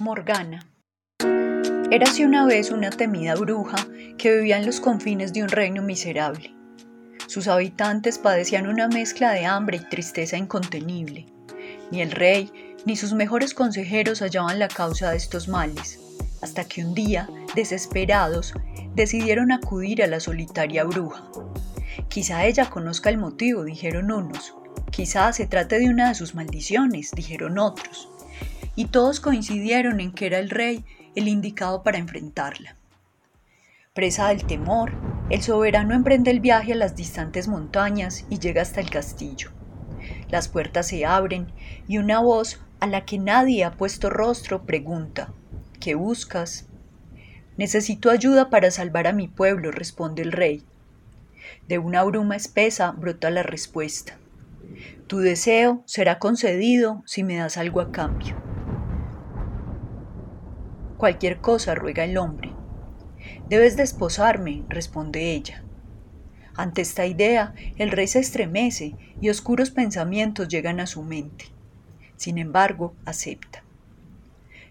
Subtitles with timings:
[0.00, 0.64] Morgana.
[1.90, 3.76] Érase una vez una temida bruja
[4.16, 6.54] que vivía en los confines de un reino miserable.
[7.26, 11.26] Sus habitantes padecían una mezcla de hambre y tristeza incontenible.
[11.90, 15.98] Ni el rey ni sus mejores consejeros hallaban la causa de estos males,
[16.42, 18.54] hasta que un día, desesperados,
[18.94, 21.24] decidieron acudir a la solitaria bruja.
[22.08, 24.54] Quizá ella conozca el motivo, dijeron unos.
[24.90, 28.08] Quizá se trate de una de sus maldiciones, dijeron otros
[28.78, 30.84] y todos coincidieron en que era el rey
[31.16, 32.76] el indicado para enfrentarla.
[33.92, 34.92] Presa del temor,
[35.30, 39.50] el soberano emprende el viaje a las distantes montañas y llega hasta el castillo.
[40.28, 41.48] Las puertas se abren
[41.88, 45.32] y una voz a la que nadie ha puesto rostro pregunta,
[45.80, 46.68] ¿qué buscas?
[47.56, 50.62] Necesito ayuda para salvar a mi pueblo, responde el rey.
[51.66, 54.18] De una bruma espesa brota la respuesta.
[55.08, 58.47] Tu deseo será concedido si me das algo a cambio.
[60.98, 62.50] Cualquier cosa, ruega el hombre.
[63.48, 65.62] Debes desposarme, responde ella.
[66.56, 71.44] Ante esta idea, el rey se estremece y oscuros pensamientos llegan a su mente.
[72.16, 73.62] Sin embargo, acepta.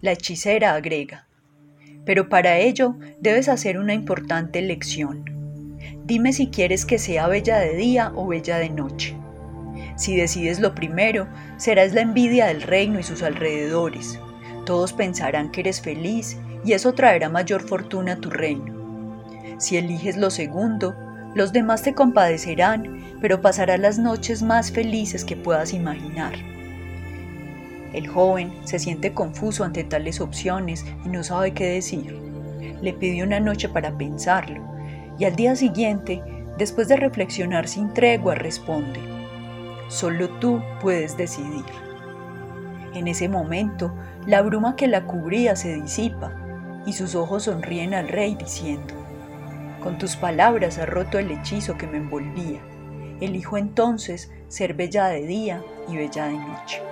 [0.00, 1.26] La hechicera agrega,
[2.04, 5.24] pero para ello debes hacer una importante elección.
[6.04, 9.16] Dime si quieres que sea bella de día o bella de noche.
[9.96, 11.26] Si decides lo primero,
[11.56, 14.20] serás la envidia del reino y sus alrededores,
[14.64, 18.72] todos pensarán que eres feliz y eso traerá mayor fortuna a tu reino.
[19.58, 20.94] Si eliges lo segundo,
[21.34, 26.34] los demás te compadecerán, pero pasarás las noches más felices que puedas imaginar.
[27.92, 32.16] El joven se siente confuso ante tales opciones y no sabe qué decir.
[32.80, 34.62] Le pidió una noche para pensarlo
[35.18, 36.22] y al día siguiente,
[36.58, 39.00] después de reflexionar sin tregua, responde,
[39.88, 41.64] solo tú puedes decidir.
[42.94, 43.94] En ese momento,
[44.26, 46.32] la bruma que la cubría se disipa
[46.86, 48.94] y sus ojos sonríen al rey diciendo,
[49.82, 52.60] Con tus palabras has roto el hechizo que me envolvía.
[53.20, 56.91] Elijo entonces ser bella de día y bella de noche.